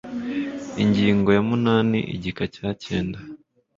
[0.83, 3.19] ingingo yamunani igika cyacyenda